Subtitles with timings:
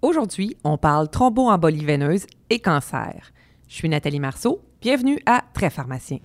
[0.00, 3.32] Aujourd'hui, on parle thromboembolie veineuse et cancer.
[3.66, 4.60] Je suis Nathalie Marceau.
[4.80, 6.18] Bienvenue à Très Pharmacien.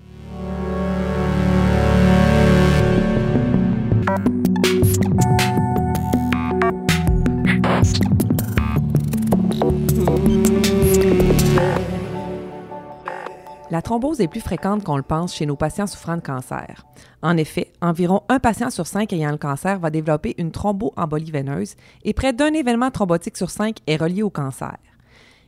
[13.74, 16.86] La thrombose est plus fréquente qu'on le pense chez nos patients souffrant de cancer.
[17.24, 21.74] En effet, environ un patient sur cinq ayant le cancer va développer une thromboembolie veineuse
[22.04, 24.78] et près d'un événement thrombotique sur cinq est relié au cancer.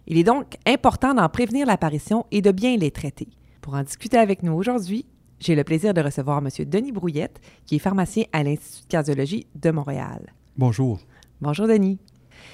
[0.08, 3.28] Il est donc important d'en prévenir l'apparition et de bien les traiter.
[3.62, 5.06] Pour en discuter avec nous aujourd'hui,
[5.40, 6.50] j'ai le plaisir de recevoir M.
[6.66, 10.34] Denis Brouillette, qui est pharmacien à l'Institut de cardiologie de Montréal.
[10.58, 10.98] Bonjour.
[11.42, 12.00] Bonjour, Denis.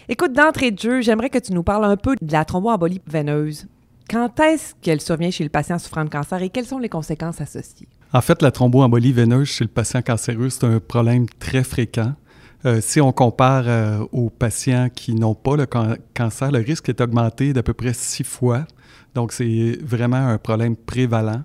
[0.10, 3.68] Écoute, d'entrée de jeu, j'aimerais que tu nous parles un peu de la thromboembolie veineuse.
[4.10, 7.40] Quand est-ce qu'elle survient chez le patient souffrant de cancer et quelles sont les conséquences
[7.41, 7.88] associées?
[8.14, 12.14] En fait, la thromboembolie veineuse chez le patient cancéreux, c'est un problème très fréquent.
[12.66, 15.66] Euh, si on compare euh, aux patients qui n'ont pas le
[16.14, 18.66] cancer, le risque est augmenté d'à peu près six fois.
[19.16, 21.44] Donc, c'est vraiment un problème prévalent.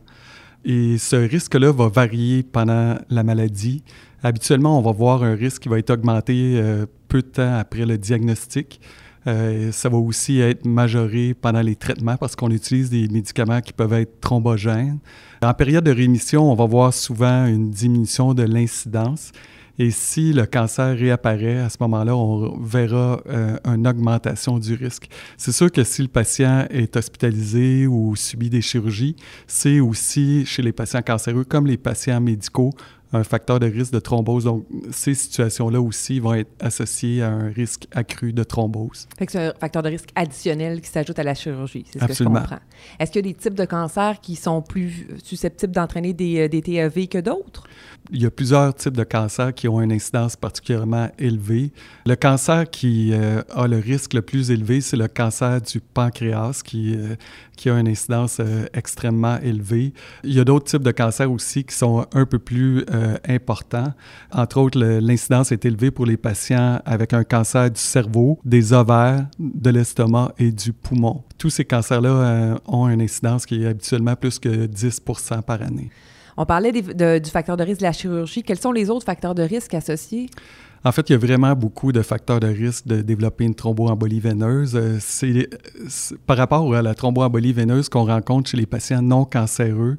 [0.64, 3.84] Et ce risque-là va varier pendant la maladie.
[4.22, 7.86] Habituellement, on va voir un risque qui va être augmenté euh, peu de temps après
[7.86, 8.80] le diagnostic.
[9.26, 13.72] Euh, ça va aussi être majoré pendant les traitements parce qu'on utilise des médicaments qui
[13.72, 14.98] peuvent être thrombogènes.
[15.42, 19.32] En période de rémission, on va voir souvent une diminution de l'incidence.
[19.78, 25.08] Et si le cancer réapparaît, à ce moment-là, on verra euh, une augmentation du risque.
[25.36, 30.62] C'est sûr que si le patient est hospitalisé ou subit des chirurgies, c'est aussi chez
[30.62, 32.72] les patients cancéreux comme les patients médicaux
[33.12, 34.44] un facteur de risque de thrombose.
[34.44, 39.08] Donc, ces situations-là aussi vont être associées à un risque accru de thrombose.
[39.16, 42.06] Fait que c'est un facteur de risque additionnel qui s'ajoute à la chirurgie, c'est ce
[42.06, 42.58] que je comprends.
[42.98, 46.48] Est-ce qu'il y a des types de cancers qui sont plus susceptibles d'entraîner des, euh,
[46.48, 47.64] des TEV que d'autres?
[48.10, 51.72] Il y a plusieurs types de cancers qui ont une incidence particulièrement élevée.
[52.06, 56.62] Le cancer qui euh, a le risque le plus élevé, c'est le cancer du pancréas
[56.64, 57.16] qui, euh,
[57.56, 58.40] qui a une incidence
[58.72, 59.92] extrêmement élevée.
[60.24, 63.92] Il y a d'autres types de cancers aussi qui sont un peu plus euh, important.
[64.32, 69.26] Entre autres, l'incidence est élevée pour les patients avec un cancer du cerveau, des ovaires,
[69.38, 71.24] de l'estomac et du poumon.
[71.38, 75.90] Tous ces cancers-là euh, ont une incidence qui est habituellement plus que 10% par année.
[76.36, 78.42] On parlait du facteur de risque de la chirurgie.
[78.42, 80.28] Quels sont les autres facteurs de risque associés?
[80.84, 84.20] En fait, il y a vraiment beaucoup de facteurs de risque de développer une thromboembolie
[84.20, 84.76] veineuse.
[84.76, 85.48] Euh, c'est
[86.26, 89.98] par rapport à la thromboembolie veineuse qu'on rencontre chez les patients non cancéreux.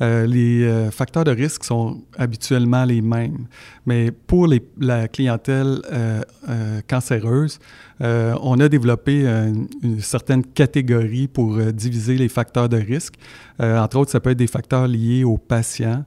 [0.00, 3.46] Euh, les euh, facteurs de risque sont habituellement les mêmes,
[3.86, 4.48] mais pour
[4.80, 7.58] la clientèle euh, cancéreuse,
[8.00, 13.14] on a développé une, certaine catégorie pour diviser les facteurs de risque.
[13.60, 16.04] entre autres, ça peut être des facteurs liés aux patients.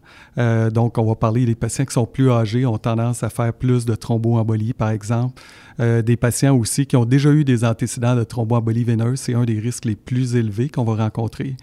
[0.71, 3.85] donc, on va parler des patients qui sont plus âgés, ont tendance à faire plus
[3.85, 5.41] de thromboembolie, par exemple.
[5.79, 9.57] des patients aussi qui ont déjà eu des antécédents de thromboembolie veineuse, c'est un des
[9.57, 11.55] risques les plus élevés qu'on va rencontrer.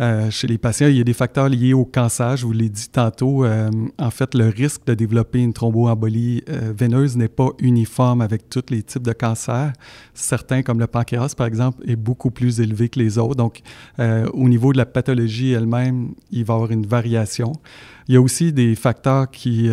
[0.00, 2.36] Euh, chez les patients, il y a des facteurs liés au cancer.
[2.36, 3.44] Je vous l'ai dit tantôt.
[3.44, 8.48] Euh, en fait, le risque de développer une thromboembolie euh, veineuse n'est pas uniforme avec
[8.48, 9.72] tous les types de cancers.
[10.14, 13.36] Certains, comme le pancréas, par exemple, est beaucoup plus élevé que les autres.
[13.36, 13.60] Donc,
[13.98, 17.52] au niveau de la pathologie elle-même, il va y avoir une variation.
[18.08, 19.70] Il y a aussi des facteurs qui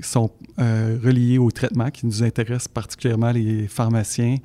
[0.00, 4.36] sont reliés au traitement, qui nous intéressent particulièrement les pharmaciens,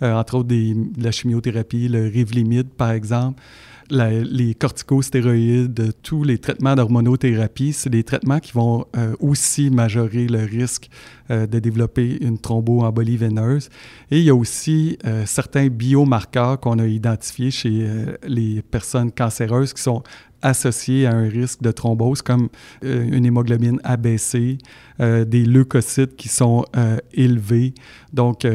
[0.00, 3.42] entre autres de la chimiothérapie, le Rivlimid, par exemple
[3.90, 10.44] les corticostéroïdes, tous les traitements d'hormonothérapie, c'est des traitements qui vont euh, aussi majorer le
[10.44, 10.88] risque
[11.30, 13.68] euh, de développer une thromboembolie veineuse.
[14.10, 17.86] Et il y a aussi euh, certains biomarqueurs qu'on a identifiés chez
[18.26, 20.02] les personnes cancéreuses qui sont
[20.42, 22.48] associés à un risque de thrombose, comme
[22.82, 24.56] une hémoglobine abaissée,
[24.98, 26.64] des leucocytes qui sont
[27.12, 27.74] élevés,
[28.14, 28.46] donc,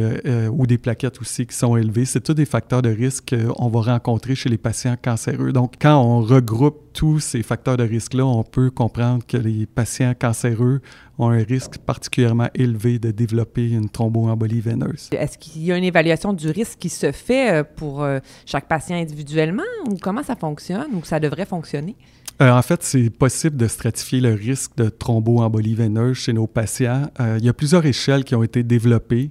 [0.52, 2.06] ou des plaquettes aussi qui sont élevées.
[2.06, 5.52] C'est tous des facteurs de risque qu'on va rencontrer chez les patients cancéreux.
[5.52, 10.14] Donc, quand on regroupe tous ces facteurs de risque-là, on peut comprendre que les patients
[10.18, 10.82] cancéreux
[11.18, 15.10] ont un risque particulièrement élevé de développer une thromboembolie veineuse.
[15.12, 18.68] Est-ce qu'il y a une évaluation du risque qui se fait euh, pour euh, chaque
[18.68, 21.96] patient individuellement ou comment ça fonctionne ou ça devrait fonctionner?
[22.42, 27.10] Euh, en fait, c'est possible de stratifier le risque de thromboembolie veineuse chez nos patients.
[27.20, 29.30] il y a plusieurs échelles qui ont été développées.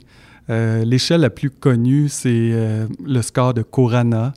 [0.49, 2.53] L'échelle la plus connue, c'est
[3.05, 4.33] le score de Corana.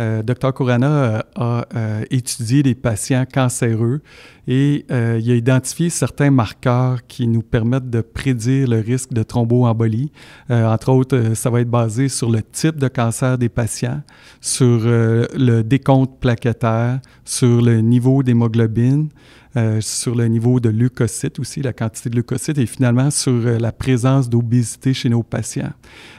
[0.00, 0.52] Euh, Dr.
[0.54, 4.00] Corana euh, a euh, étudié des patients cancéreux
[4.48, 10.10] et il a identifié certains marqueurs qui nous permettent de prédire le risque de thromboembolie.
[10.48, 14.02] entre autres, ça va être basé sur le type de cancer des patients,
[14.40, 19.10] sur le décompte plaquettaire, sur le niveau d'hémoglobine,
[19.56, 23.58] euh, sur le niveau de leucocytes aussi, la quantité de leucocytes, et finalement sur euh,
[23.58, 25.72] la présence d'obésité chez nos patients.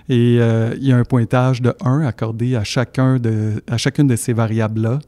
[0.09, 4.07] Et euh, il y a un pointage de 1 accordé à, chacun de, à chacune
[4.07, 4.99] de ces variables-là.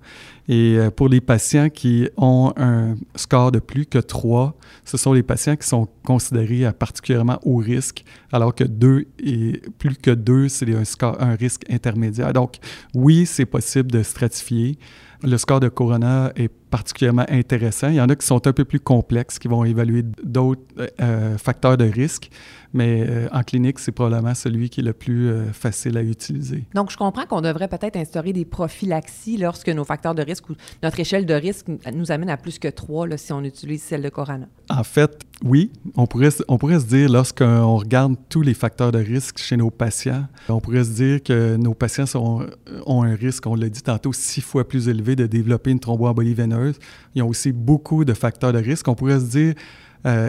[0.48, 4.54] Et pour les patients qui ont un score de plus que 3,
[4.84, 9.62] ce sont les patients qui sont considérés à particulièrement haut risque, alors que 2 et
[9.80, 10.84] plus que 2, c'est un,
[11.20, 12.34] un risque intermédiaire.
[12.34, 12.58] Donc,
[12.94, 14.78] oui, c'est possible de stratifier.
[15.24, 17.90] Le score de Corona est particulièrement intéressant.
[17.90, 20.62] Il y en a qui sont un peu plus complexes, qui vont évaluer d'autres
[21.00, 22.32] euh, facteurs de risque,
[22.74, 26.64] mais euh, en clinique, c'est probablement celui qui est le plus euh, facile à utiliser.
[26.74, 30.56] Donc, je comprends qu'on devrait peut-être instaurer des prophylaxies lorsque nos facteurs de risque ou
[30.82, 34.02] notre échelle de risque nous amène à plus que 3 là, si on utilise celle
[34.02, 34.48] de Corona.
[34.72, 38.98] En fait, oui, on pourrait, on pourrait se dire, lorsqu'on regarde tous les facteurs de
[38.98, 42.48] risque chez nos patients, on pourrait se dire que nos patients sont,
[42.88, 46.34] ont un risque, on l'a dit tantôt, six fois plus élevé de développer une thromboembolie
[46.34, 48.88] veineuse il y a aussi beaucoup de facteurs de risque.
[48.88, 49.54] On pourrait se dire
[50.06, 50.28] euh,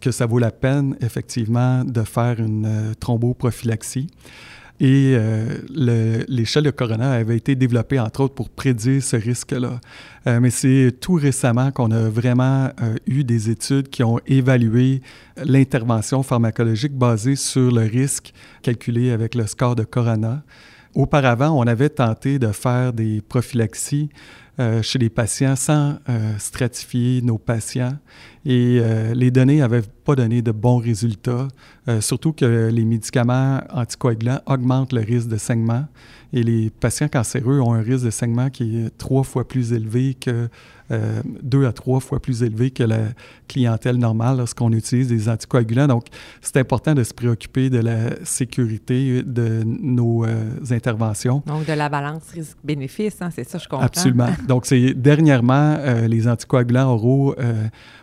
[0.00, 4.06] que ça vaut la peine, effectivement, de faire une euh, thromboprophylaxie?
[4.80, 5.58] Et euh,
[6.28, 9.80] l'échelle de Corona avait été développée, entre autres, pour prédire ce risque-là.
[10.24, 12.70] mais c'est tout récemment qu'on a vraiment
[13.08, 15.02] eu des études qui ont évalué
[15.36, 18.32] l'intervention pharmacologique basée sur le risque
[18.62, 20.44] calculé avec le score de Corona.
[20.94, 24.10] Auparavant, on avait tenté de faire des prophylaxies
[24.60, 27.96] euh, chez les patients sans euh, stratifier nos patients.
[28.44, 31.48] Et euh, les données n'avaient pas donné de bons résultats,
[32.00, 35.84] surtout que les médicaments anticoagulants augmentent le risque de saignement.
[36.32, 40.14] Et les patients cancéreux ont un risque de saignement qui est trois fois plus élevé
[40.14, 40.48] que
[40.90, 43.00] euh, deux à trois fois plus élevé que la
[43.46, 45.86] clientèle normale lorsqu'on utilise des anticoagulants.
[45.86, 46.06] Donc,
[46.40, 51.42] c'est important de se préoccuper de la sécurité de nos euh, interventions.
[51.46, 53.84] Donc, de la balance risque-bénéfice, hein, c'est ça, je comprends.
[53.84, 54.28] Absolument.
[54.48, 57.34] Donc, c'est dernièrement, euh, les anticoagulants oraux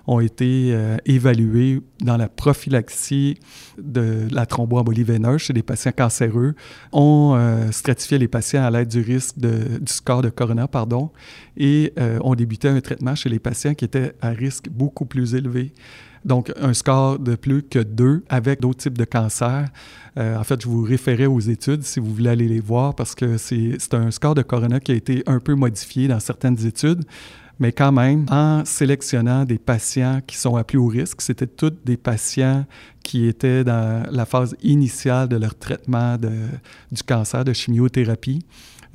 [0.08, 3.40] ont été évalués dans la prophylaxie
[3.82, 6.54] de la thromboembolie veineuse chez des patients cancéreux.
[6.92, 7.36] On
[7.72, 11.10] stratifiait les patients à l'aide du risque de, du score de Corona, pardon,
[11.58, 11.92] et
[12.22, 15.74] on débutait un traitement chez les patients qui étaient à risque beaucoup plus élevé.
[16.26, 19.68] Donc, un score de plus que 2 avec d'autres types de cancers.
[20.18, 23.14] Euh, en fait, je vous référais aux études si vous voulez aller les voir parce
[23.14, 27.04] que c'est un score de corona qui a été un peu modifié dans certaines études.
[27.60, 31.72] Mais quand même, en sélectionnant des patients qui sont à plus haut risque, c'était tous
[31.86, 32.66] des patients
[33.04, 36.32] qui étaient dans la phase initiale de leur traitement de,
[36.92, 38.46] du cancer, de chimiothérapie.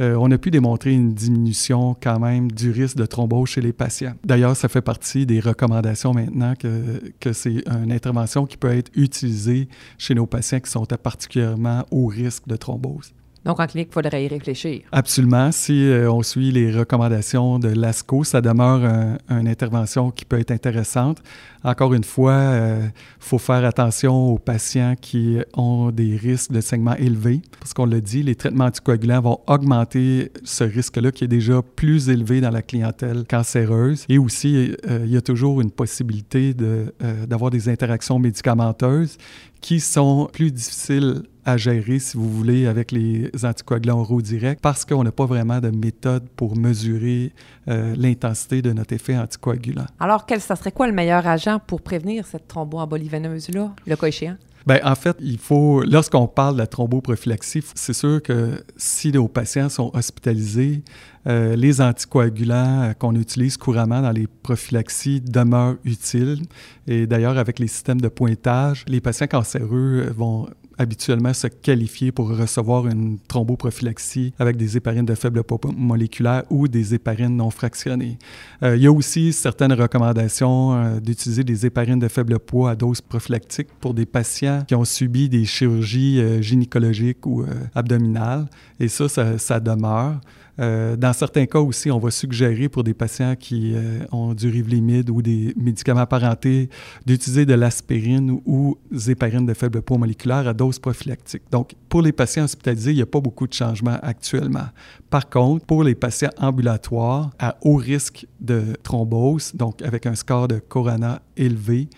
[0.01, 3.73] Euh, on a pu démontrer une diminution quand même du risque de thrombose chez les
[3.73, 4.15] patients.
[4.25, 8.91] D'ailleurs, ça fait partie des recommandations maintenant que, que c'est une intervention qui peut être
[8.95, 9.69] utilisée
[9.99, 13.13] chez nos patients qui sont particulièrement haut risque de thrombose.
[13.45, 14.83] Donc, en clinique, il faudrait y réfléchir.
[14.93, 15.51] Absolument.
[15.51, 18.85] Si euh, on suit les recommandations de l'ASCO, ça demeure
[19.31, 21.23] une intervention qui peut être intéressante.
[21.63, 22.89] Encore une fois, il euh,
[23.19, 27.41] faut faire attention aux patients qui ont des risques de saignement élevés.
[27.59, 32.09] Parce qu'on l'a dit, les traitements anticoagulants vont augmenter ce risque-là qui est déjà plus
[32.09, 34.05] élevé dans la clientèle cancéreuse.
[34.09, 39.17] Et aussi, euh, il y a toujours une possibilité d'avoir des interactions médicamenteuses
[39.61, 44.85] qui sont plus difficiles à gérer, si vous voulez, avec les anticoagulants oraux directs parce
[44.85, 47.33] qu'on n'a pas vraiment de méthode pour mesurer
[47.69, 49.87] euh, l'intensité de notre effet anticoagulant.
[49.99, 54.07] Alors, quel, ça serait quoi le meilleur agent pour prévenir cette thromboembolie veineuse-là, le cas
[54.07, 54.37] échéant?
[54.67, 59.27] Bien, en fait, il faut, lorsqu'on parle de la thromboprophylaxie, c'est sûr que si nos
[59.27, 60.83] patients sont hospitalisés,
[61.27, 66.43] euh, les anticoagulants euh, qu'on utilise couramment dans les prophylaxies demeurent utiles.
[66.87, 70.49] Et d'ailleurs, avec les systèmes de pointage, les patients cancéreux vont
[70.81, 76.69] habituellement se qualifier pour recevoir une thromboprophylaxie avec des héparines de faible poids moléculaire ou
[76.69, 78.17] des héparines non fractionnées.
[78.63, 82.77] Euh, il y a aussi certaines recommandations euh, d'utiliser des héparines de faible poids à
[82.77, 87.45] dose prophylactique pour des patients qui ont subi des chirurgies euh, gynécologiques ou
[87.75, 88.47] abdominales.
[88.79, 90.19] Et ça, ça, ça demeure.
[90.61, 94.49] Euh, dans certains cas aussi, on va suggérer pour des patients qui euh, ont du
[94.49, 96.69] rivlimide ou des médicaments apparentés
[97.07, 98.77] d'utiliser de l'aspirine ou,
[99.09, 101.43] héparines de faible poids moléculaire à dose prophylactique.
[101.51, 104.67] Donc, pour les patients hospitalisés, il n'y a pas beaucoup de changements actuellement.
[105.09, 110.49] Par contre, pour les patients ambulatoires à haut risque de thrombose, donc avec un score
[110.49, 111.89] de Corona élevé,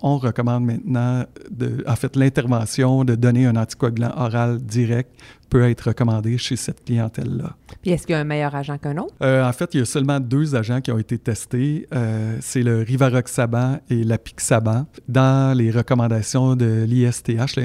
[0.00, 5.10] on recommande maintenant, de, en fait, l'intervention de donner un anticoagulant oral direct
[5.48, 7.56] peut être recommandée chez cette clientèle-là.
[7.82, 9.14] Puis est-ce qu'il y a un meilleur agent qu'un autre?
[9.22, 11.86] Euh, en fait, il y a seulement deux agents qui ont été testés.
[11.94, 14.86] Euh, c'est le Rivaroxaban et l'Apixaban.
[15.08, 17.56] Dans les recommandations de l'ISTH,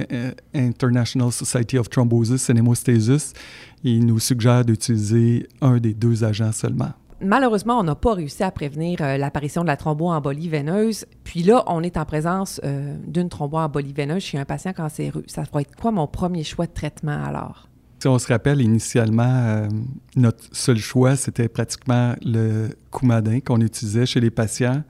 [0.54, 3.34] l'International Society of Thrombosis and Hemostasis,
[3.84, 6.94] ils nous suggèrent d'utiliser un des deux agents seulement.
[7.22, 11.06] malheureusement, on n'a pas réussi à prévenir euh, l'apparition de la thromboembolie veineuse.
[11.24, 15.24] Puis là, on est en présence euh, d'une thromboembolie veineuse chez un patient cancéreux.
[15.28, 17.68] Ça va être quoi mon premier choix de traitement alors?
[18.04, 19.70] Si on se rappelle, initialement, euh,
[20.18, 24.84] notre seul choix, c'était pratiquement le coumadin qu'on utilisait chez les patients.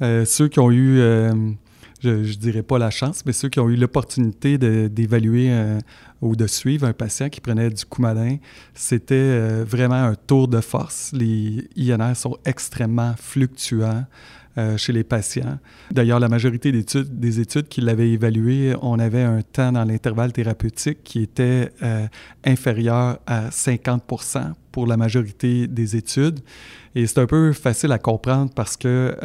[0.00, 1.00] ceux qui ont eu
[2.00, 5.78] je ne dirais pas la chance, mais ceux qui ont eu l'opportunité d'évaluer euh,
[6.20, 8.36] ou de suivre un patient qui prenait du coumadin,
[8.74, 11.12] c'était euh, vraiment un tour de force.
[11.12, 14.06] Les INR sont extrêmement fluctuants.
[14.60, 15.58] Euh, chez les patients.
[15.90, 19.84] D'ailleurs, la majorité des études, des études qui l'avaient évalué, on avait un temps dans
[19.84, 21.70] l'intervalle thérapeutique qui était
[22.44, 26.40] inférieur à 50% pour la majorité des études.
[26.94, 29.16] Et c'est un peu facile à comprendre parce que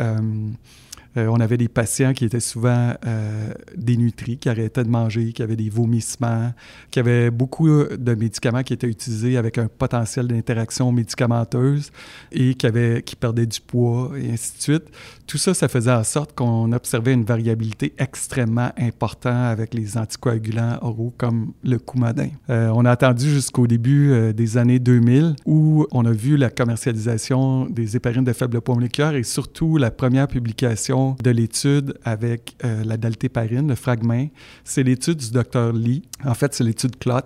[1.17, 5.41] euh, on avait des patients qui étaient souvent euh, dénutris, qui arrêtaient de manger, qui
[5.43, 6.51] avaient des vomissements,
[6.91, 11.91] qui avaient beaucoup de médicaments qui étaient utilisés avec un potentiel d'interaction médicamenteuse
[12.31, 14.83] et qui, avaient, qui perdaient du poids et ainsi de suite.
[15.27, 20.77] Tout ça, ça faisait en sorte qu'on observait une variabilité extrêmement importante avec les anticoagulants
[20.81, 22.29] oraux comme le coumadin.
[22.49, 27.65] Euh, on a attendu jusqu'au début des années 2000 où on a vu la commercialisation
[27.69, 32.83] des héparines de faible poids moléculaire et surtout la première publication de l'étude avec euh,
[32.83, 34.27] la daltéparine, le fragment.
[34.63, 36.03] C'est l'étude du docteur Lee.
[36.23, 37.21] En fait, c'est l'étude CLOT.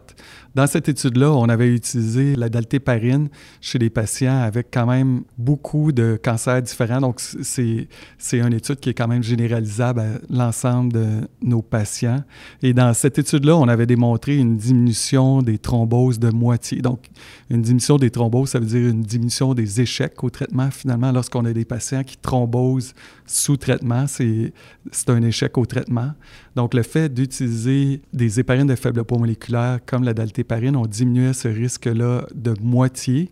[0.55, 3.29] Dans cette étude-là, on avait utilisé la daltéparine
[3.61, 6.99] chez les patients avec quand même beaucoup de cancers différents.
[6.99, 11.07] Donc, c'est, c'est une étude qui est quand même généralisable à l'ensemble de
[11.41, 12.23] nos patients.
[12.63, 16.81] Et dans cette étude-là, on avait démontré une diminution des thromboses de moitié.
[16.81, 17.05] Donc,
[17.49, 20.69] une diminution des thromboses, ça veut dire une diminution des échecs au traitement.
[20.71, 22.93] Finalement, lorsqu'on a des patients qui thrombosent
[23.25, 23.68] sous traitement,
[24.07, 26.11] c'est, un échec au traitement.
[26.55, 31.33] Donc, le fait d'utiliser des héparines de faible poids moléculaire comme la daltéparine, on diminuait
[31.33, 33.29] ce risque-là de moitié.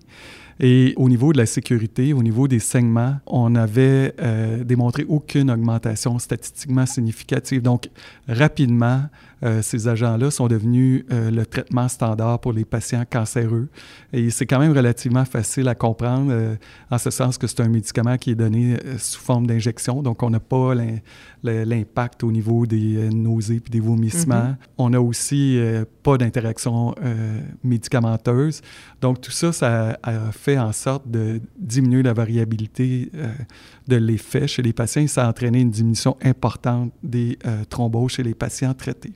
[0.60, 5.52] Et au niveau de la sécurité, au niveau des saignements, on n'avait euh, démontré aucune
[5.52, 7.62] augmentation statistiquement significative.
[7.62, 7.90] Donc,
[8.28, 9.04] rapidement,
[9.44, 13.70] euh, ces agents-là sont devenus euh, le traitement standard pour les patients cancéreux.
[14.14, 16.58] Et c'est quand même relativement facile à comprendre,
[16.90, 20.02] en ce sens que c'est un médicament qui est donné sous forme d'injection.
[20.02, 20.74] Donc, on n'a pas
[21.44, 24.36] l'impact au niveau des nausées et des vomissements.
[24.36, 24.56] Mm-hmm.
[24.78, 25.60] On n'a aussi
[26.04, 26.96] pas d'interaction
[27.64, 28.62] médicamenteuse.
[29.02, 33.28] Donc, tout ça, ça a fait en sorte de diminuer la variabilité euh,
[33.88, 38.24] de l'effet chez les patients ça a entraîné une diminution importante des euh, thromboses chez
[38.24, 39.14] les patients traités.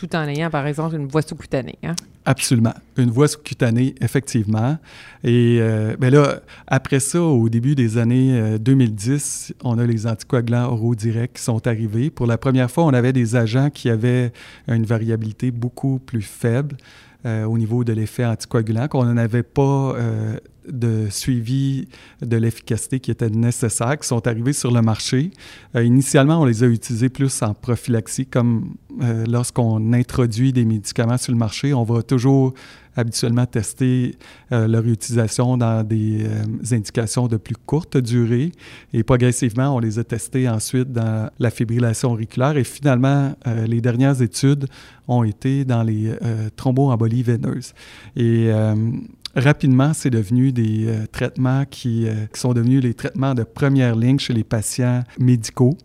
[0.00, 1.78] Tout en ayant, par exemple, une voie sous-cutanée.
[1.82, 1.94] Hein?
[2.24, 2.72] Absolument.
[2.96, 4.78] Une voie sous-cutanée, effectivement.
[5.22, 10.72] Et euh, ben là, après ça, au début des années 2010, on a les anticoagulants
[10.72, 12.08] oraux directs qui sont arrivés.
[12.08, 14.32] Pour la première fois, on avait des agents qui avaient
[14.68, 16.78] une variabilité beaucoup plus faible.
[17.26, 19.94] au niveau de l'effet anticoagulant, qu'on n'avait pas
[20.72, 21.88] de suivi
[22.22, 25.30] de l'efficacité qui étaient nécessaires, qui sont arrivés sur le marché.
[25.76, 31.18] Euh, initialement, on les a utilisés plus en prophylaxie, comme euh, lorsqu'on introduit des médicaments
[31.18, 32.54] sur le marché, on va toujours
[32.96, 34.16] habituellement tester
[34.52, 36.26] euh, leur utilisation dans des
[36.72, 38.52] indications de plus courte durée.
[38.92, 42.56] Et progressivement, on les a testés ensuite dans la fibrillation auriculaire.
[42.56, 43.32] Et finalement,
[43.66, 44.66] les dernières études
[45.06, 46.12] ont été dans les
[46.56, 47.72] thromboembolies veineuses.
[48.16, 48.50] Et
[49.36, 53.94] Rapidement, c'est devenu des euh, traitements qui, euh, qui, sont devenus les traitements de première
[53.94, 55.76] ligne chez les patients médicaux.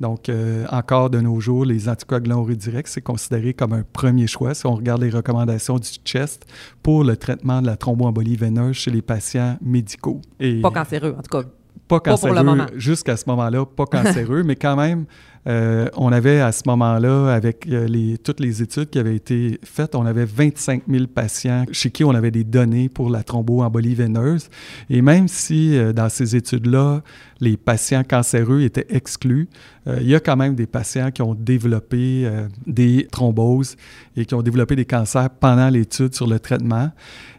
[0.00, 4.54] Donc, euh, encore de nos jours, les anticoagulants directs, c'est considéré comme un premier choix
[4.54, 6.46] si on regarde les recommandations du CHEST
[6.82, 10.20] pour le traitement de la thromboembolie veineuse chez les patients médicaux.
[10.38, 11.46] Et pas cancéreux, en tout cas.
[11.88, 15.06] Pas cancéreux jusqu'à ce moment-là, pas cancéreux, mais quand même
[15.46, 19.94] euh, on avait à ce moment-là, avec euh, toutes les études qui avaient été faites,
[19.94, 24.48] on avait 25 000 patients chez qui on avait des données pour la thromboembolie veineuse.
[24.90, 27.02] Et même si euh, dans ces études-là,
[27.40, 29.48] les patients cancéreux étaient exclus,
[29.86, 32.30] il y a quand même des patients qui ont développé
[32.66, 33.76] des thromboses
[34.14, 36.90] et qui ont développé des cancers pendant l'étude sur le traitement.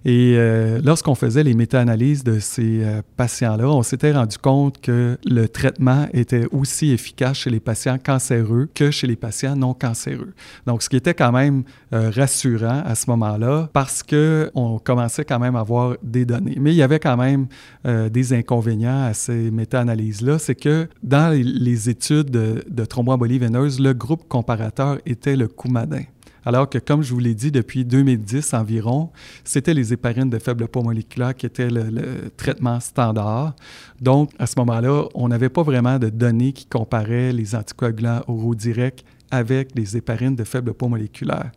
[0.03, 0.35] Et
[0.83, 2.81] lorsqu'on faisait les méta-analyses de ces
[3.15, 8.69] patients-là, on s'était rendu compte que le traitement était aussi efficace chez les patients cancéreux
[8.73, 10.33] que chez les patients non cancéreux.
[10.65, 15.39] Donc, ce qui était quand même euh, rassurant à ce moment-là parce qu'on commençait quand
[15.39, 16.57] même à avoir des données.
[16.59, 17.47] Mais il y avait quand même
[17.85, 23.79] euh, des inconvénients à ces méta-analyses-là, c'est que dans les, études de, de thromboembolie veineuse,
[23.79, 26.03] le groupe comparateur était le coumadin.
[26.45, 29.09] Alors que, comme je vous l'ai dit, depuis 2010 environ,
[29.43, 33.55] c'était les héparines de faible poids moléculaire qui étaient le, traitement standard.
[33.99, 38.55] Donc, à ce moment-là, on n'avait pas vraiment de données qui comparaient les anticoagulants oraux
[38.55, 41.51] directs avec les héparines de faible poids moléculaire.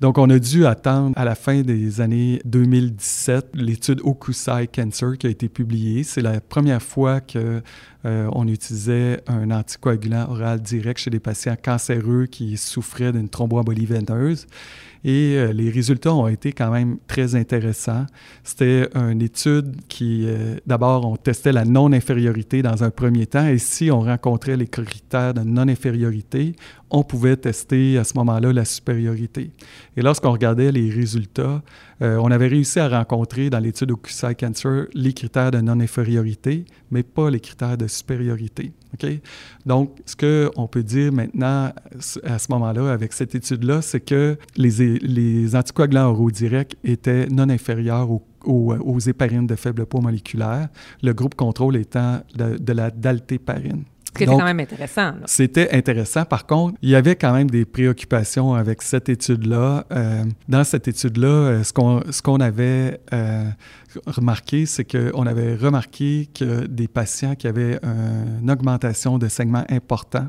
[0.00, 5.26] Donc, on a dû attendre à la fin des années 2017 l'étude Okusai Cancer qui
[5.26, 6.04] a été publiée.
[6.04, 7.60] C'est la première fois que
[8.06, 13.84] euh, on utilisait un anticoagulant oral direct chez des patients cancéreux qui souffraient d'une thromboembolie
[13.84, 14.46] veineuse.
[15.04, 18.06] Et euh, les résultats ont été quand même très intéressants.
[18.44, 23.46] C'était une étude qui, euh, d'abord, on testait la non-infériorité dans un premier temps.
[23.46, 26.54] Et si on rencontrait les critères de non-infériorité,
[26.90, 29.50] on pouvait tester à ce moment-là la supériorité.
[29.96, 31.62] Et lorsqu'on regardait les résultats,
[32.02, 37.02] euh, on avait réussi à rencontrer dans l'étude Okusai Cancer les critères de non-infériorité, mais
[37.02, 38.72] pas les critères de supériorité.
[39.66, 41.72] Donc, ce qu'on peut dire maintenant
[42.24, 47.48] à ce moment-là avec cette étude-là, c'est que les, les anticoagulants oraux directs étaient non
[47.48, 50.68] inférieurs aux, aux, héparines de faible poids moléculaire,
[51.02, 53.84] le groupe contrôle étant de, de la daltéparine.
[54.12, 55.12] C'était quand même intéressant.
[55.26, 56.24] C'était intéressant.
[56.24, 59.86] Par contre, il y avait quand même des préoccupations avec cette étude-là.
[59.92, 63.44] Euh, dans cette étude-là, euh, ce qu'on ce qu'on avait euh,
[64.06, 70.26] remarqué, c'est qu'on avait remarqué que des patients qui avaient une augmentation de segments important,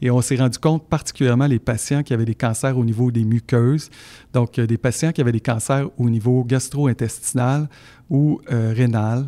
[0.00, 3.24] et on s'est rendu compte particulièrement les patients qui avaient des cancers au niveau des
[3.24, 3.88] muqueuses,
[4.32, 7.68] donc des patients qui avaient des cancers au niveau gastro-intestinal
[8.10, 9.26] ou rénal,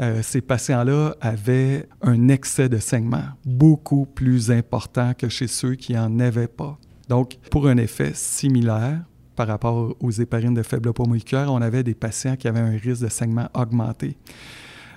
[0.00, 5.94] euh, ces patients-là avaient un excès de saignement beaucoup plus important que chez ceux qui
[5.94, 6.78] n'en avaient pas.
[7.08, 9.00] Donc, pour un effet similaire
[9.36, 12.76] par rapport aux héparines de faible poids moléculaire, on avait des patients qui avaient un
[12.76, 14.16] risque de saignement augmenté.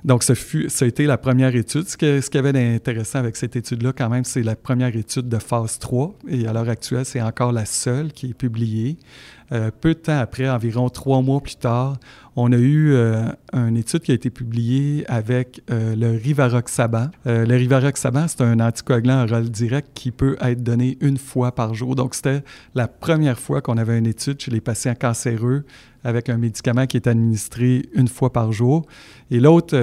[0.06, 1.88] Donc, ça a été la première étude.
[1.88, 4.96] Ce, que, ce qu'il y avait d'intéressant avec cette étude-là, quand même, c'est la première
[4.96, 6.16] étude de phase 3.
[6.30, 8.98] Et à l'heure actuelle, c'est encore la seule qui est publiée.
[9.52, 11.98] Euh, peu de temps après, environ trois mois plus tard,
[12.36, 17.10] on a eu euh, une étude qui a été publiée avec euh, le Rivaroxaban.
[17.26, 21.96] le Rivaroxaban, c'est un anticoagulant oral direct qui peut être donné une fois par jour.
[21.96, 22.44] Donc, c'était
[22.76, 25.66] la première fois qu'on avait une étude chez les patients cancéreux
[26.06, 28.86] avec un médicament qui est administré une fois par jour.
[29.32, 29.78] Et l'autre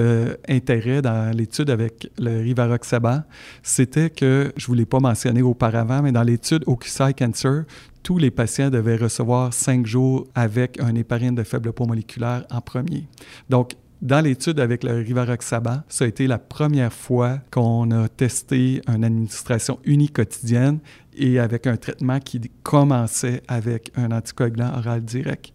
[0.49, 3.21] intérêt dans l'étude avec le Rivaroxaban,
[3.61, 7.65] c'était que, je ne vous l'ai pas mentionné auparavant, mais dans l'étude Okusai Cancer,
[8.07, 12.61] tous les patients devaient recevoir cinq jours avec un héparine de faible poids moléculaire en
[12.61, 13.05] premier.
[13.49, 18.81] Donc, dans l'étude avec le Rivaroxaban, ça a été la première fois qu'on a testé
[18.87, 20.79] une administration unique quotidienne
[21.17, 25.51] et avec un traitement qui commençait avec un anticoagulant oral direct.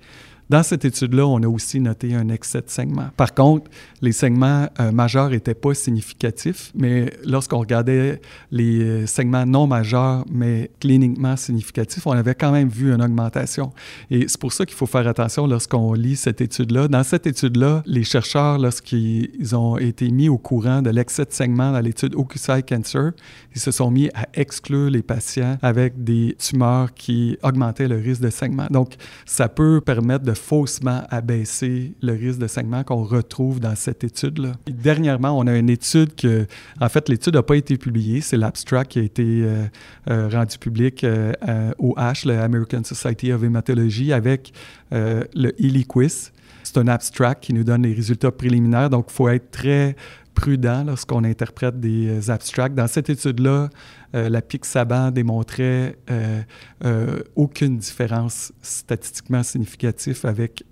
[0.51, 3.09] Dans cette étude-là, on a aussi noté un excès de saignement.
[3.17, 3.71] Par contre,
[4.03, 10.25] les saignements euh, majeurs n'étaient pas significatifs, mais lorsqu'on regardait les euh, saignements non majeurs,
[10.31, 13.73] mais cliniquement significatifs, on avait quand même vu une augmentation.
[14.11, 16.89] Et c'est pour ça qu'il faut faire attention lorsqu'on lit cette étude-là.
[16.89, 21.73] Dans cette étude-là, les chercheurs, lorsqu'ils ont été mis au courant de l'excès de saignement
[21.73, 23.13] dans l'étude Okusai Cancer,
[23.55, 28.23] ils se sont mis à exclure les patients avec des tumeurs qui augmentaient le risque
[28.23, 28.67] de saignement.
[28.71, 34.05] Donc, ça peut permettre de faussement abaisser le risque de saignement qu'on retrouve dans cette
[34.05, 34.53] étude-là.
[34.67, 36.47] Dernièrement, on a une étude que,
[36.81, 39.65] en fait, l'étude n'a pas été publiée, c'est l'abstract qui a été euh,
[40.11, 41.33] euh, rendu public euh,
[41.79, 44.53] au H, le American Society of Hematology, avec
[44.91, 46.31] le Eliquis.
[46.63, 49.97] C'est un abstract qui nous donne les résultats préliminaires, donc il faut être très
[50.35, 52.75] prudent lorsqu'on interprète des abstracts.
[52.75, 53.69] Dans cette étude-là,
[54.15, 56.43] euh, la Pixaban démontrait euh,
[56.85, 60.65] euh, aucune différence statistiquement significative avec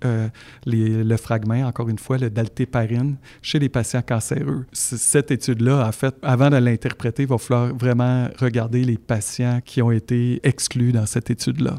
[0.65, 4.65] le fragment, encore une fois, le daltéparine, chez les patients cancéreux.
[4.71, 9.81] Cette étude-là, en fait, avant de l'interpréter, il va falloir vraiment regarder les patients qui
[9.81, 11.77] ont été exclus dans cette étude-là.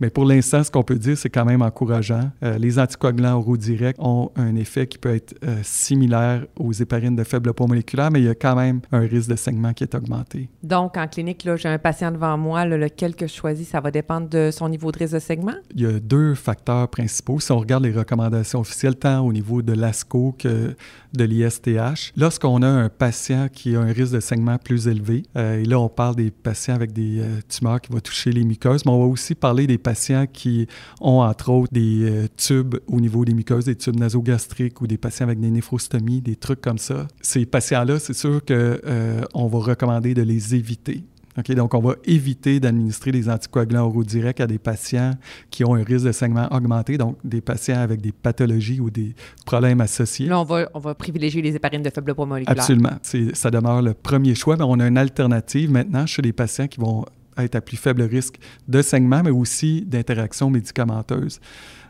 [0.00, 2.30] Mais pour l'instant, ce qu'on peut dire, c'est quand même encourageant.
[2.42, 7.52] les anticoagulants oraux directs ont un effet qui peut être similaire aux héparines de faible
[7.52, 10.48] poids moléculaire, mais il y a quand même un risque de saignement qui est augmenté.
[10.62, 14.28] Donc, en clinique, j'ai un patient devant moi, lequel que je choisis, ça va dépendre
[14.28, 15.54] de son niveau de risque de segment?
[15.74, 17.40] Il y a deux facteurs principaux.
[17.40, 20.74] Si on regarde les recommandations officielles, tant au niveau de l'ASCO que
[21.12, 25.60] de l'ISTH, lorsqu'on a un patient qui a un risque de segment plus élevé, euh,
[25.60, 28.84] et là, on parle des patients avec des euh, tumeurs qui vont toucher les muqueuses,
[28.84, 29.89] mais on va aussi parler des patients
[30.32, 30.66] qui
[31.00, 34.98] ont, entre autres, des euh, tubes au niveau des muqueuses, des tubes nasogastriques ou des
[34.98, 37.06] patients avec des néphrostomies, des trucs comme ça.
[37.20, 41.04] Ces patients-là, c'est sûr qu'on va recommander de les éviter
[41.48, 45.12] donc, on va éviter d'administrer des anticoagulants oraux directs à des patients
[45.50, 49.14] qui ont un risque de saignement augmenté, donc des patients avec des pathologies ou des
[49.46, 50.26] problèmes associés.
[50.26, 52.60] Là, on va, on va privilégier les héparines de faible poids moléculaire.
[52.60, 52.98] Absolument.
[53.34, 56.80] Ça demeure le premier choix, mais on a une alternative maintenant chez les patients qui
[56.80, 57.04] vont
[57.40, 58.36] être à plus faible risque
[58.68, 61.40] de saignement, mais aussi d'interaction médicamenteuse.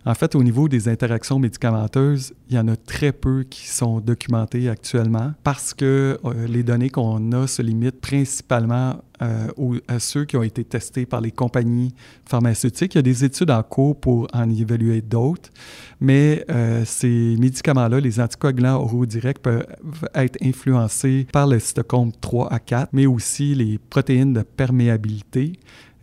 [0.06, 4.00] En fait, au niveau des interactions médicamenteuses, il y en a très peu qui sont
[4.00, 9.48] documentées actuellement parce que euh, les données qu'on a se limitent principalement euh,
[9.86, 11.92] à ceux qui ont été testés par les compagnies
[12.24, 12.94] pharmaceutiques.
[12.94, 15.50] Il y a des études en cours pour en évaluer d'autres,
[16.00, 19.66] mais euh, ces médicaments-là, les anticoagulants oraux directs, peuvent
[20.14, 25.52] être influencés par le cytochrome 3 à 4, mais aussi les protéines de perméabilité.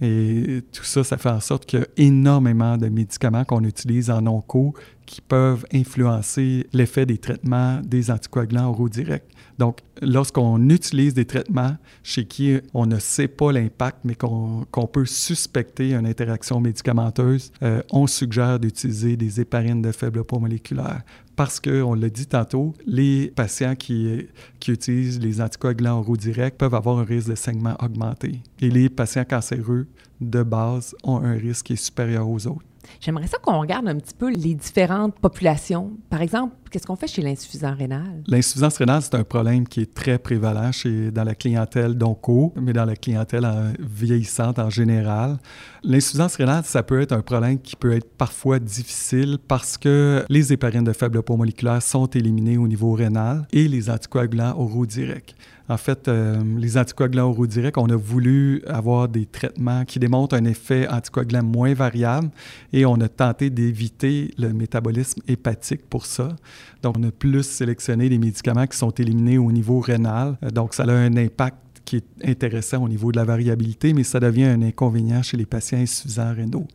[0.01, 4.11] Et tout ça, ça fait en sorte qu'il y a énormément de médicaments qu'on utilise
[4.11, 4.73] en onco
[5.07, 9.23] qui peuvent influencer l'effet des traitements des anticoagulants oraux directs.
[9.57, 15.05] Donc, lorsqu'on utilise des traitements chez qui on ne sait pas l'impact, mais qu'on peut
[15.05, 21.01] suspecter une interaction médicamenteuse, euh, on suggère d'utiliser des héparines de faible poids moléculaire.
[21.37, 24.25] Parce que, on l'a dit tantôt, les patients qui,
[24.59, 28.41] qui utilisent les anticoagulants oraux directs peuvent avoir un risque de saignement augmenté.
[28.59, 29.85] Et les patients cancéreux,
[30.19, 32.65] de base, ont un risque qui est supérieur aux autres.
[32.99, 35.91] J'aimerais ça qu'on regarde un petit peu les différentes populations.
[36.09, 38.23] Par exemple, qu'est-ce qu'on fait chez l'insuffisance rénale?
[38.27, 42.73] L'insuffisance rénale, c'est un problème qui est très prévalent chez, dans la clientèle d'onco, mais
[42.73, 43.47] dans la clientèle
[43.79, 45.37] vieillissante en général.
[45.83, 50.53] L'insuffisance rénale, ça peut être un problème qui peut être parfois difficile parce que les
[50.53, 55.35] héparines de faible poids moléculaire sont éliminées au niveau rénal et les anticoagulants oraux directs.
[55.69, 60.35] En fait, euh, les anticoagulants oraux directs, on a voulu avoir des traitements qui démontrent
[60.35, 62.29] un effet anticoagulant moins variable
[62.71, 66.35] et on a tenté d'éviter le métabolisme hépatique pour ça.
[66.83, 70.37] Donc, on a plus sélectionné les médicaments qui sont éliminés au niveau rénal.
[70.43, 74.03] Euh, donc, ça a un impact qui est intéressant au niveau de la variabilité, mais
[74.03, 76.67] ça devient un inconvénient chez les patients insuffisants rénaux.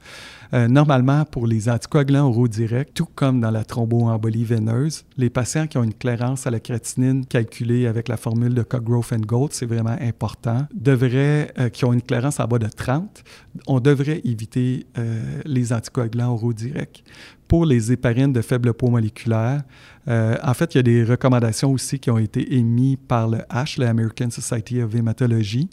[0.55, 5.67] Euh, normalement, pour les anticoagulants oraux directs, tout comme dans la thromboembolie veineuse, les patients
[5.67, 9.53] qui ont une clairance à la créatinine calculée avec la formule de Cockgrove and Gold,
[9.53, 13.23] c'est vraiment important, devraient, euh, qui ont une clairance en bas de 30,
[13.67, 17.05] on devrait éviter euh, les anticoagulants oraux directs.
[17.53, 19.63] Pour les héparines de faible poids moléculaire,
[20.09, 23.79] en fait, il y a des recommandations aussi qui ont été émises par le H,
[23.79, 25.69] l'American Society of Hematology.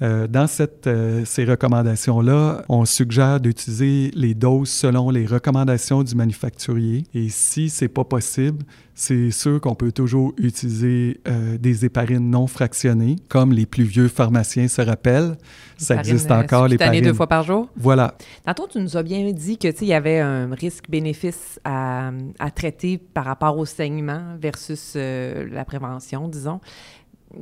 [0.00, 0.88] dans cette,
[1.26, 7.04] ces recommandations-là, on suggère d'utiliser les doses selon les recommandations du manufacturier.
[7.12, 8.64] Et si c'est pas possible,
[8.98, 14.08] c'est sûr qu'on peut toujours utiliser euh, des héparines non fractionnées, comme les plus vieux
[14.08, 15.38] pharmaciens se rappellent.
[15.76, 17.04] Ça existe euh, encore, les héparines.
[17.04, 17.68] deux fois par jour?
[17.76, 18.16] Voilà.
[18.44, 22.10] Tantôt, tu nous as bien dit qu'il y avait un risque-bénéfice à,
[22.56, 26.60] traiter par rapport au saignement versus euh, la prévention, disons.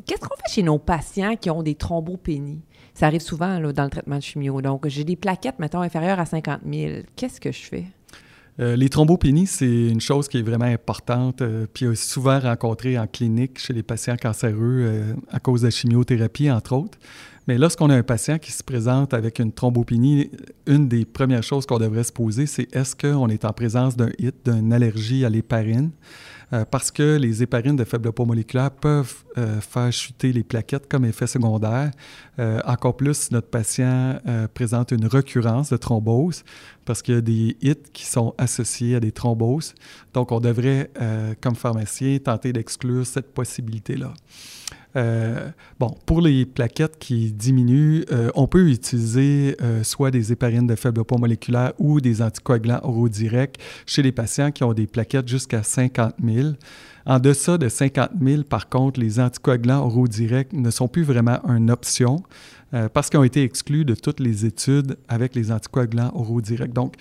[0.04, 2.60] Qu'est-ce qu'on fait chez nos patients qui ont des thrombopénies?
[2.92, 4.60] Ça arrive souvent dans le traitement de chimio.
[4.60, 6.92] Donc, j'ai des plaquettes, mettons, inférieures à 50 000.
[7.16, 7.86] Qu'est-ce que je fais?
[8.58, 13.06] Euh, les thrombopénies, c'est une chose qui est vraiment importante, euh, puis souvent rencontrée en
[13.06, 16.98] clinique chez les patients cancéreux euh, à cause de la chimiothérapie, entre autres.
[17.48, 20.30] Mais lorsqu'on a un patient qui se présente avec une thrombopénie,
[20.66, 24.10] une des premières choses qu'on devrait se poser, c'est est-ce qu'on est en présence d'un
[24.18, 25.90] HIT, d'une allergie à l'héparine?
[26.52, 30.88] Euh, parce que les héparines de faible poids moléculaire peuvent euh, faire chuter les plaquettes
[30.88, 31.90] comme effet secondaire.
[32.38, 34.20] Euh, encore plus si notre patient
[34.54, 36.44] présente une recurrence de thrombose,
[36.84, 39.74] parce qu'il y a des hits qui sont associés à des thromboses.
[40.14, 40.90] Donc, on devrait,
[41.40, 44.12] comme pharmacien, tenter d'exclure cette possibilité-là.
[44.96, 50.66] Euh, bon, pour les plaquettes qui diminuent, euh, on peut utiliser euh, soit des héparines
[50.66, 54.86] de faible poids moléculaire ou des anticoagulants oraux directs chez les patients qui ont des
[54.86, 56.48] plaquettes jusqu'à 50 000.
[57.04, 61.38] En deçà de 50 000, par contre, les anticoagulants oraux directs ne sont plus vraiment
[61.46, 62.22] une option
[62.92, 66.72] parce qu'ils ont été exclus de toutes les études avec les anticoagulants oraux directs.
[66.72, 66.94] Donc,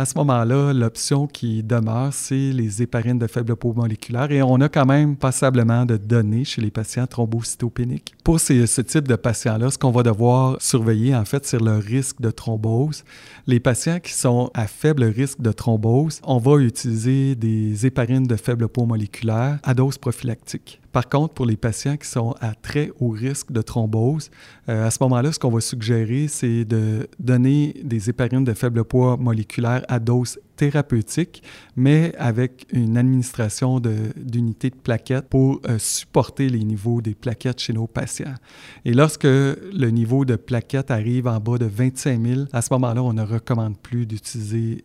[0.00, 4.58] à ce moment-là, l'option qui demeure, c'est les héparines de faible poids moléculaire et on
[4.62, 8.14] a quand même passablement de données chez les patients thrombocytopéniques.
[8.24, 12.20] Pour ce type de patients-là, ce qu'on va devoir surveiller, en fait, c'est le risque
[12.20, 13.04] de thrombose.
[13.46, 18.36] Les patients qui sont à faible risque de thrombose, on va utiliser des héparines de
[18.36, 20.80] faible poids moléculaire à dose prophylactique.
[20.92, 24.30] Par contre, pour les patients qui sont à très haut risque de thrombose,
[24.68, 28.82] euh, à ce moment-là, ce qu'on va suggérer, c'est de donner des héparines de faible
[28.84, 31.42] poids moléculaire à dose thérapeutique,
[31.76, 37.72] mais avec une administration d'unités de, plaquettes pour euh, supporter les niveaux des plaquettes chez
[37.72, 38.34] nos patients.
[38.84, 43.02] Et lorsque le niveau de plaquettes arrive en bas de 25 000, à ce moment-là,
[43.02, 44.82] on ne recommande plus d'utiliser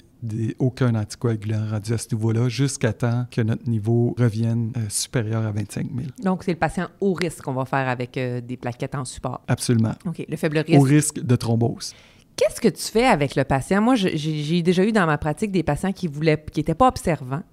[0.57, 5.51] aucun anticoagulant rendu à ce niveau-là jusqu'à temps que notre niveau revienne euh, supérieur à
[5.51, 6.07] 25 000.
[6.23, 9.41] Donc, c'est le patient au risque qu'on va faire avec euh, des plaquettes en support.
[9.47, 9.93] Absolument.
[10.05, 10.25] OK.
[10.27, 10.79] Le faible risque.
[10.79, 11.93] Au risque de thrombose.
[12.35, 13.81] Qu'est-ce que tu fais avec le patient?
[13.81, 17.43] Moi, j'ai déjà eu dans ma pratique des patients qui voulaient, qui n'étaient pas observants.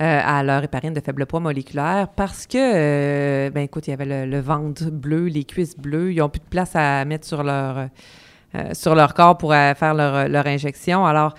[0.00, 4.26] Euh, à leur héparine de faible poids moléculaire parce que, ben écoute, il y avait
[4.26, 7.88] le, ventre bleu, les cuisses bleues, ils n'ont plus de place à mettre sur leur,
[8.74, 11.04] sur leur corps pour faire leur, leur injection.
[11.04, 11.34] Alors,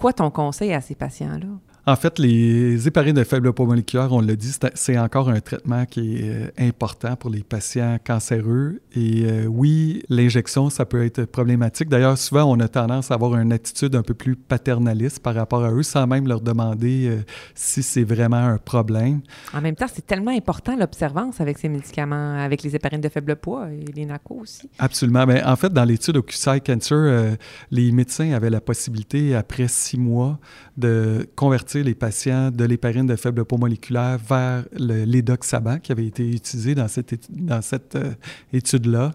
[0.00, 1.46] quoi ton conseil à ces patients-là?
[1.86, 5.86] En fait, les héparines de faible poids moléculaire, on l'a dit, c'est encore un traitement
[5.86, 8.80] qui est euh, important pour les patients cancéreux.
[8.94, 11.88] Et euh, oui, l'injection, ça peut être problématique.
[11.88, 15.64] D'ailleurs, souvent, on a tendance à avoir une attitude un peu plus paternaliste par rapport
[15.64, 17.22] à eux, sans même leur demander euh,
[17.54, 19.22] si c'est vraiment un problème.
[19.54, 23.36] En même temps, c'est tellement important l'observance avec ces médicaments, avec les héparines de faible
[23.36, 24.68] poids et les NACO aussi.
[24.78, 25.24] Absolument.
[25.26, 27.36] Mais en fait, dans l'étude au QSI Cancer,
[27.70, 30.38] les médecins avaient la possibilité, après six mois,
[30.76, 36.28] de convertir les patients de l'héparine de faible poids moléculaire vers l'édoxaban qui avait été
[36.28, 38.12] utilisé dans cette, dans cette euh,
[38.52, 39.12] étude-là.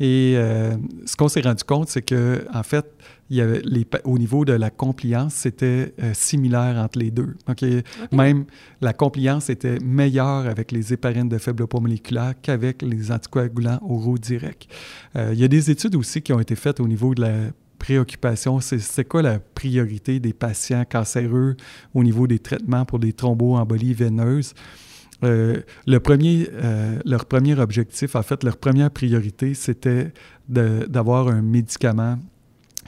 [0.00, 2.86] Et euh, ce qu'on s'est rendu compte, c'est que en fait,
[3.30, 7.36] il y avait les, au niveau de la compliance, c'était euh, similaire entre les deux.
[8.10, 8.46] Même
[8.80, 14.18] la compliance était meilleure avec les héparines de faible poids moléculaire qu'avec les anticoagulants oraux
[14.18, 14.68] directs.
[15.14, 17.34] il y a des études aussi qui ont été faites au niveau de la
[17.78, 21.56] préoccupation, c'est quoi la priorité des patients cancéreux
[21.94, 24.54] au niveau des traitements pour des thromboembolies veineuses?
[25.24, 30.12] Euh, le premier, euh, leur premier objectif, en fait, leur première priorité, c'était
[30.48, 32.18] d'avoir un médicament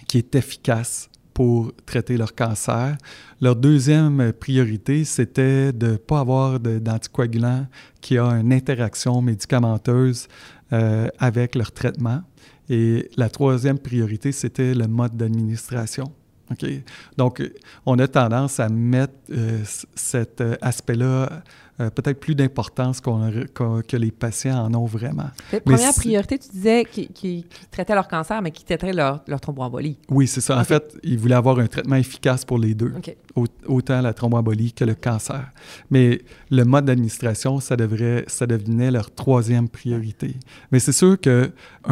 [0.07, 2.96] qui est efficace pour traiter leur cancer.
[3.40, 7.66] Leur deuxième priorité, c'était de ne pas avoir d'anticoagulant
[8.00, 10.29] qui a une interaction médicamenteuse
[10.72, 12.22] euh, avec leur traitement.
[12.70, 16.12] Et la troisième priorité, c'était le mode d'administration.
[17.16, 17.42] Donc,
[17.87, 19.61] on a tendance à mettre euh,
[19.94, 21.42] cet euh, aspect-là
[21.81, 25.31] euh, peut-être plus d'importance que les patients en ont vraiment.
[25.64, 29.99] première priorité, tu disais qu'ils traitaient leur cancer, mais qu'ils traitaient leur, leur thromboembolie.
[30.11, 30.59] Oui, c'est ça.
[30.59, 32.93] En fait, ils voulaient avoir un traitement efficace pour les deux,
[33.66, 35.51] autant la thromboembolie que le cancer.
[35.90, 40.37] Mais le mode d'administration, ça, devrait, ça devenait leur troisième priorité.
[40.73, 41.51] Mais c'est sûr qu'un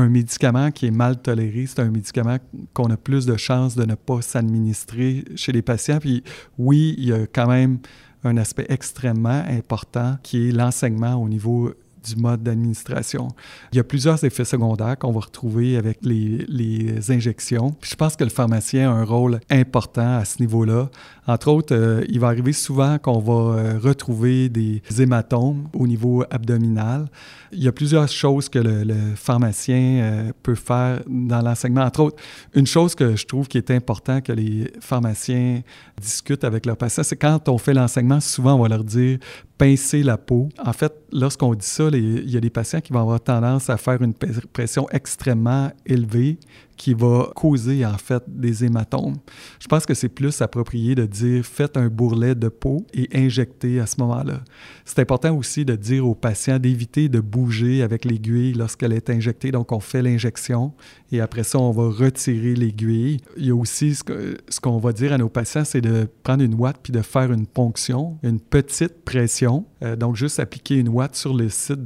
[0.08, 2.36] médicament qui est mal toléré, c'est un médicament
[2.74, 5.98] qu'on a plus de chances de ne pas s'administrer chez les patients.
[5.98, 6.22] Puis
[6.58, 7.78] oui, il y a quand même
[8.24, 11.72] un aspect extrêmement important qui est l'enseignement au niveau
[12.04, 13.28] du mode d'administration.
[13.72, 17.74] Il y a plusieurs effets secondaires qu'on va retrouver avec les, injections.
[17.82, 20.90] je pense que le pharmacien a un rôle important à ce niveau-là.
[21.28, 26.24] Entre autres, euh, il va arriver souvent qu'on va euh, retrouver des hématomes au niveau
[26.30, 27.06] abdominal.
[27.52, 31.82] Il y a plusieurs choses que le, pharmacien euh, peut faire dans l'enseignement.
[31.82, 32.16] Entre autres,
[32.54, 35.60] une chose que je trouve qui est important que les pharmaciens
[36.00, 39.18] discutent avec leurs patients, c'est quand on fait l'enseignement, souvent on va leur dire
[39.58, 40.48] pincer la peau.
[40.64, 43.76] En fait, lorsqu'on dit ça, il y a des patients qui vont avoir tendance à
[43.76, 46.38] faire une pression extrêmement élevée
[46.78, 49.16] qui va causer en fait des hématomes.
[49.60, 53.80] Je pense que c'est plus approprié de dire faites un bourrelet de peau et injectez
[53.80, 54.40] à ce moment-là.
[54.84, 59.50] C'est important aussi de dire aux patients d'éviter de bouger avec l'aiguille lorsqu'elle est injectée.
[59.50, 60.72] Donc on fait l'injection
[61.12, 63.18] et après ça on va retirer l'aiguille.
[63.36, 66.54] Il y a aussi ce qu'on va dire à nos patients, c'est de prendre une
[66.54, 69.66] ouate puis de faire une ponction, une petite pression.
[69.82, 71.84] Euh, donc juste appliquer une ouate sur le site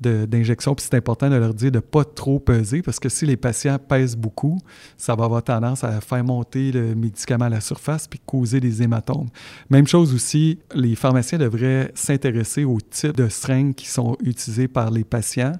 [0.00, 0.72] d'injection.
[0.72, 3.26] De, puis c'est important de leur dire de ne pas trop peser parce que si
[3.26, 4.58] les patients pèsent beaucoup,
[4.96, 8.82] ça va avoir tendance à faire monter le médicament à la surface puis causer des
[8.82, 9.28] hématomes.
[9.68, 14.90] Même chose aussi, les pharmaciens devraient s'intéresser au type de seringues qui sont utilisées par
[14.90, 15.52] les patients.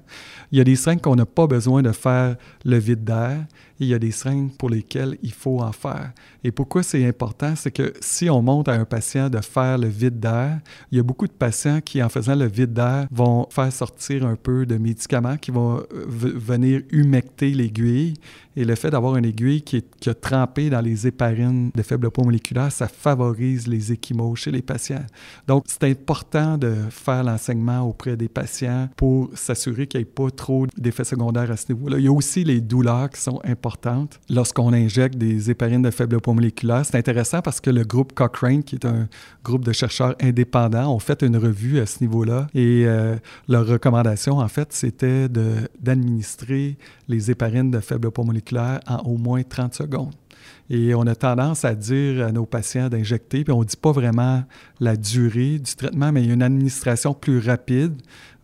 [0.51, 3.45] Il y a des seringues qu'on n'a pas besoin de faire le vide d'air
[3.81, 6.11] il y a des seringues pour lesquelles il faut en faire.
[6.43, 7.55] Et pourquoi c'est important?
[7.55, 10.59] C'est que si on montre à un patient de faire le vide d'air,
[10.91, 14.25] il y a beaucoup de patients qui, en faisant le vide d'air, vont faire sortir
[14.25, 18.13] un peu de médicaments qui vont euh, venir humecter l'aiguille.
[18.55, 22.11] Et le fait d'avoir une aiguille qui, est, a trempé dans les héparines de faible
[22.11, 25.05] poids moléculaire, ça favorise les échymoses chez les patients.
[25.47, 30.29] Donc, c'est important de faire l'enseignement auprès des patients pour s'assurer qu'il n'y ait pas
[30.29, 31.97] trop d'effets secondaires à ce niveau-là.
[31.97, 33.70] Il y a aussi les douleurs qui sont importantes
[34.29, 36.85] lorsqu'on injecte des héparines de faible poids moléculaire.
[36.85, 39.07] C'est intéressant parce que le groupe Cochrane, qui est un
[39.43, 43.15] groupe de chercheurs indépendants, ont fait une revue à ce niveau-là et euh,
[43.47, 49.43] leur recommandation, en fait, c'était d'administrer les héparines de faible poids moléculaire en au moins
[49.43, 50.13] 30 secondes.
[50.69, 53.91] Et on a tendance à dire à nos patients d'injecter, puis on ne dit pas
[53.91, 54.43] vraiment
[54.79, 58.01] la durée du traitement, mais une administration plus rapide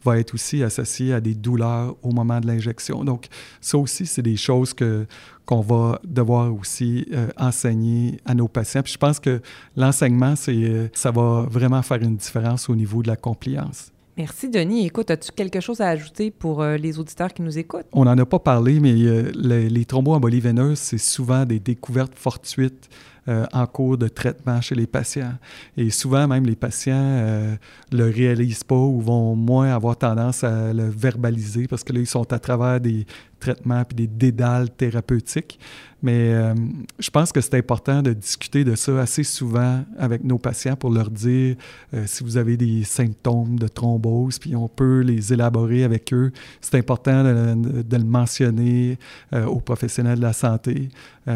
[0.08, 3.04] va être aussi associé à des douleurs au moment de l'injection.
[3.04, 3.28] Donc,
[3.62, 5.06] ça aussi, c'est des choses que,
[5.46, 8.84] qu'on va devoir aussi euh, enseigner à nos patients.
[8.84, 9.41] Puis je pense que
[9.76, 13.91] l'enseignement, c'est, euh, ça va vraiment faire une différence au niveau de la compliance.
[14.17, 14.88] Merci, Denis.
[14.88, 17.86] Écoute, as-tu quelque chose à ajouter pour euh, les auditeurs qui nous écoutent?
[17.91, 22.89] On n'en a pas parlé, mais les, les thromboembolies veineuses, c'est souvent des découvertes fortuites
[23.28, 25.34] en cours de traitement chez les patients.
[25.76, 27.58] Et souvent, même les patients
[27.92, 32.08] le réalisent pas ou vont moins avoir tendance à le verbaliser parce que là, ils
[32.08, 33.06] sont à travers des
[33.40, 35.60] traitements puis des dédales thérapeutiques.
[36.04, 36.54] Mais euh,
[37.00, 40.92] je pense que c'est important de discuter de ça assez souvent avec nos patients pour
[40.92, 41.56] leur dire
[41.94, 46.32] euh, si vous avez des symptômes de thrombose, puis on peut les élaborer avec eux.
[46.62, 49.00] C'est important de, le mentionner
[49.34, 50.90] euh, aux professionnels de la santé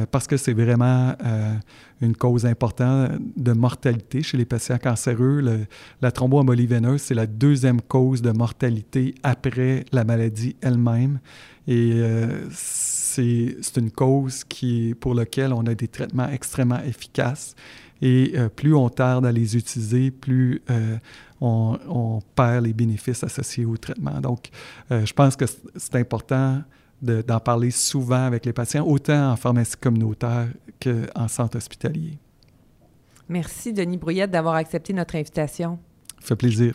[0.09, 1.13] parce que c'est vraiment
[2.01, 5.43] une cause importante de mortalité chez les patients cancéreux.
[6.01, 11.19] la thromboembolie veineuse, c'est la deuxième cause de mortalité après la maladie elle-même.
[11.67, 17.55] Et euh, c'est une cause qui, pour laquelle on a des traitements extrêmement efficaces.
[18.01, 20.97] Et euh, plus on tarde à les utiliser, plus euh,
[21.39, 24.19] on, on, perd les bénéfices associés au traitement.
[24.21, 24.49] Donc,
[24.89, 26.63] je pense que c'est important
[27.01, 30.47] d'en parler souvent avec les patients, autant en pharmacie communautaire
[30.81, 32.17] qu'en centre hospitalier.
[33.29, 35.79] Merci, Denis Brouillette, d'avoir accepté notre invitation.
[36.19, 36.73] Ça fait plaisir.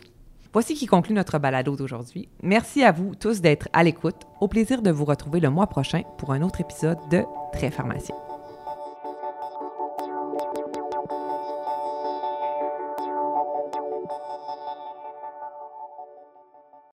[0.52, 2.30] Voici qui conclut notre balado d'aujourd'hui.
[2.42, 4.22] Merci à vous tous d'être à l'écoute.
[4.40, 8.14] Au plaisir de vous retrouver le mois prochain pour un autre épisode de Très Pharmacien.